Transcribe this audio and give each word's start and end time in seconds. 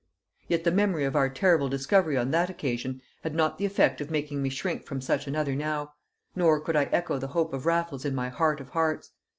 Yet 0.47 0.63
the 0.63 0.71
memory 0.71 1.03
of 1.03 1.15
our 1.15 1.29
terrible 1.29 1.69
discovery 1.69 2.17
on 2.17 2.31
that 2.31 2.49
occasion 2.49 3.03
had 3.21 3.35
not 3.35 3.59
the 3.59 3.67
effect 3.67 4.01
of 4.01 4.09
making 4.09 4.41
me 4.41 4.49
shrink 4.49 4.83
from 4.83 4.99
such 4.99 5.27
another 5.27 5.53
now; 5.55 5.93
nor 6.35 6.59
could 6.59 6.75
I 6.75 6.85
echo 6.85 7.19
the 7.19 7.27
hope 7.37 7.53
of 7.53 7.67
Raffles 7.67 8.03
in 8.03 8.15
my 8.15 8.29
heart 8.29 8.59
of 8.59 8.69
hearts. 8.69 9.11